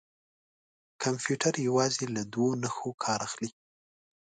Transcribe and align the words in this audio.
کمپیوټر 1.03 1.53
یوازې 1.67 2.05
له 2.15 2.21
دوه 2.33 2.51
نښو 2.61 2.89
کار 3.03 3.19
اخلي. 3.27 3.49